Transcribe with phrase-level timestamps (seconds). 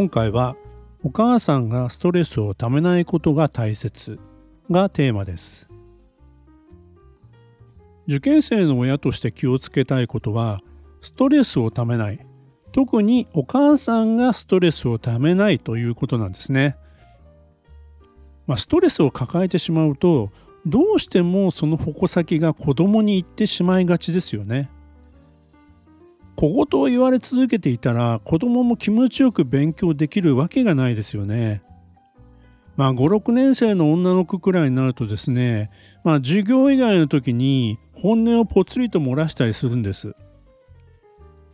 [0.00, 0.56] 今回は
[1.04, 4.18] お母さんがストレスをためないことが大切
[4.70, 5.68] がテーマです。
[8.06, 10.62] 受験生の親として気をつけたいことは
[11.02, 12.26] ストレスをためない。
[12.72, 16.78] 特にお母さんがストレスをためないということなんですね、
[18.46, 20.30] まあ、ストレスを抱えてしまうと
[20.64, 24.70] どうしてもその矛先が子供に行ってしまいがちですよね。
[26.40, 31.62] 小言を言われ続けていたら子供も気持ちよく勉強できるわけがないですよね。
[32.76, 35.70] まあ56年生の女の子くらいになるとですね、
[36.02, 40.14] まあ授業以外の時に本音をぽつりと漏らしたりするんです。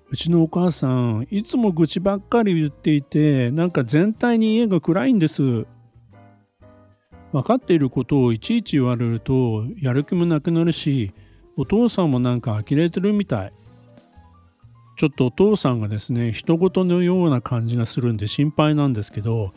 [0.09, 5.67] うちのお母さん、いつも愚痴ばっかり言っていて、なんか全体に家が暗いんです。
[7.33, 11.12] 分かっていることをいちいち言われるとやる気もなくなるし、
[11.57, 13.53] お父さんもなんか呆れてるみたい。
[14.97, 19.52] ちょっとお父さんがですね人事のような感じがするんで心配なんですけど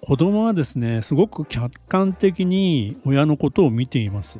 [0.00, 4.38] 子供はですねすごく客観的に親のことを見ています。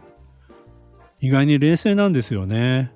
[1.20, 2.92] 意外に冷静なんですよね。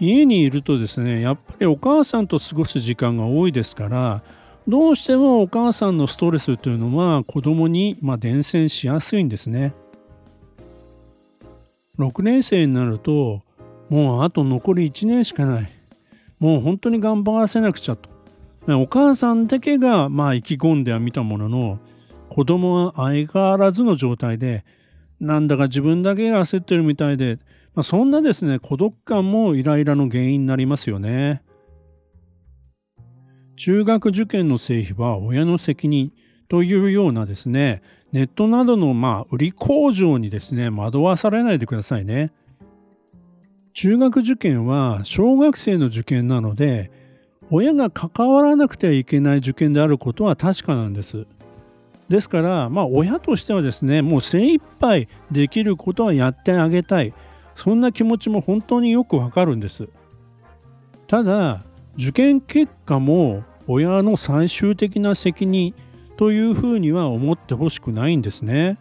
[0.00, 4.22] 家にいるとですねやっぱりお母さんと過ごす時間が多いですから
[4.66, 9.72] どうしてもお母さんのストレスというのは子供にま伝染しやすいんですね。
[11.98, 13.42] 6年生になると
[13.88, 15.83] もうあと残り1年しかない。
[16.44, 18.10] もう本当に頑張らせなくちゃと。
[18.68, 21.78] お母さんだけがまあ意気込んではみたものの
[22.28, 24.62] 子供は相変わらずの状態で
[25.20, 27.38] なんだか自分だけが焦ってるみたいで、
[27.74, 31.42] まあ、そんなですね孤独感もイライラの原因になりますよね。
[33.56, 36.12] 中学受験の成否は親の責任
[36.48, 37.80] というようなですね
[38.12, 42.32] ネットなどのまあ売り工場にですね惑わされないでくださいね。
[43.74, 46.92] 中学受験は小学生の受験なので
[47.50, 51.26] 親が関わらなくてはいけない受験であることは確かなんです。
[52.08, 57.12] ですからまあ親としてはですねもう精一杯できることはやってあげたい
[57.54, 59.88] そんな気持ちも本当によくわかるんです。
[61.08, 61.64] ただ
[61.96, 65.74] 受験結果も親の最終的な責任
[66.16, 68.78] というふうには思ってほしくないんですね。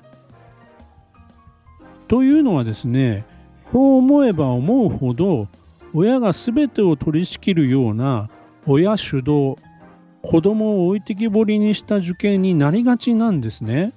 [2.07, 3.25] というのはですね
[3.73, 5.47] そう思えば思うほど
[5.95, 8.29] 親が全てを取り仕切るような
[8.67, 9.55] 親主導
[10.21, 13.91] 子供を置いてきぼりにした受験になりがちなんですね。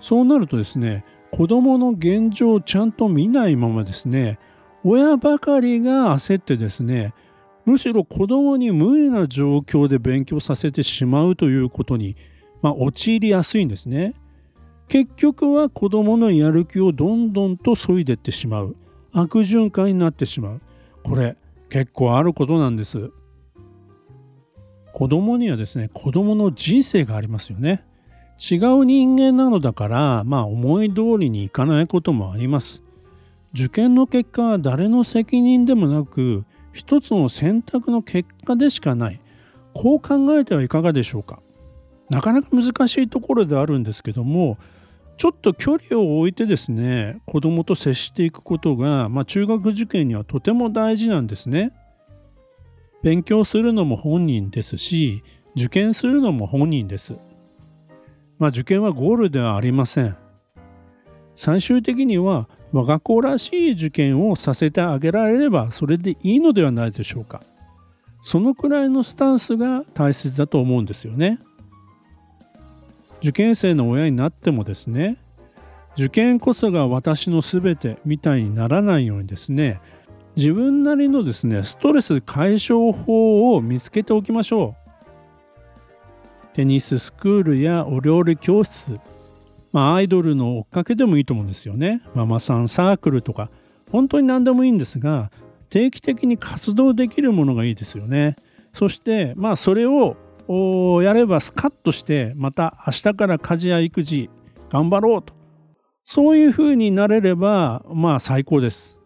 [0.00, 4.38] そうなるとですね子供の現状をちゃんと見ないままですね
[4.84, 7.14] 親ばかりが焦ってですね
[7.64, 12.16] むしろ子供に無理な状況で勉強させてしまうということに、
[12.60, 14.14] まあ、陥りやすいんですね。
[14.88, 18.76] 結局は子供のやる気をどんどんと削いでってしまう。
[19.12, 20.60] 悪循環になってしまう。
[21.02, 21.36] これ
[21.70, 23.10] 結構あることなんです。
[24.92, 27.84] 子供にはですね子供の人生がありますよね。
[28.38, 32.82] 違う人間なのだからまあ思い通りにいかないこともあります。
[33.54, 39.20] 受験の結果は誰の責任でもなく一つの選択の結果でしかない。
[39.74, 41.40] こう考えてはいかがでしょうか。
[42.08, 44.58] なかなか難しいところであるんですけども
[45.16, 51.72] ちょっと距離を置いてですね子供と接していくことが、まあ、中学受験にはとても大事なんですね。
[53.02, 55.22] 勉強するのも本人ですし
[55.54, 57.14] 受験するのも本人です。
[58.38, 60.16] まあ、受験はゴールではありません。
[61.34, 67.42] 最終的には我が子らしい受験をさせてあげられればそれでいいのではないでしょうか。
[68.22, 71.38] そのくらいのスタンスが大切だと思うんですよね。
[73.26, 75.16] 受験生の親になってもですね
[75.96, 79.78] 受験こそが私の全てみたいにならないようにですね
[80.36, 84.76] 自分なりのですねストレス解消法を見つけておきましょ
[86.52, 86.54] う。
[86.54, 89.00] テニススクールやお料理教室
[89.72, 92.02] まあアイドルの追っかけでもいいと思うんですよね。
[92.14, 93.50] ママさんサークルとか
[93.90, 95.32] 本当に何でもいいんですが
[95.68, 98.36] 定期的に活動できるものがいいですよね。
[98.72, 100.16] そしてまあそれを
[101.02, 104.30] やればスカッとしてまた明日から家事や育児
[104.70, 105.34] 頑張ろうと
[106.04, 108.96] そういうふうになれればまあ最高です。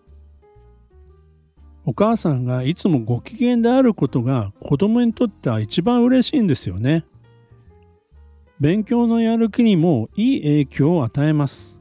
[1.87, 7.07] お母さんがいつもご機嫌であることが子供にとっては一番嬉しいんですよね。
[8.61, 11.81] 勉強のやる気にもいい影響を与えます。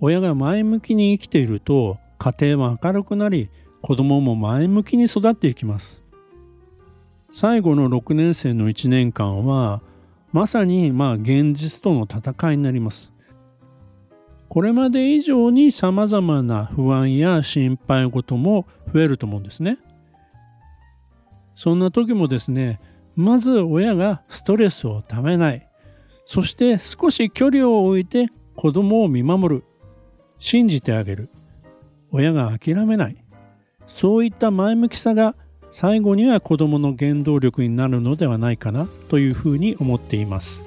[0.00, 3.48] 親が前向きに生きていると家庭は明るくなり
[3.80, 6.03] 子供も前向きに育っていきます。
[7.36, 9.82] 最後の6年生の1年間は
[10.30, 13.10] まさにまあ現実との戦いになります。
[14.48, 19.78] これまで以上に様々な不安や心配事も増えると思うんですね。
[21.56, 22.80] そんな時もですね、
[23.16, 25.68] まず親がストレスをためない。
[26.26, 29.64] そして少し距離を置いて子供を見守る。
[30.38, 31.30] 信じてあげる。
[32.12, 33.16] 親が諦めない。
[33.86, 35.34] そういった前向きさが
[35.76, 40.62] 最後には子供の原動力になるのではないかなというふうに思っています。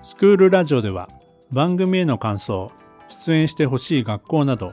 [0.00, 1.10] スクールラジオでは
[1.50, 2.72] 番組への感想
[3.10, 4.72] 出演してほしい学校など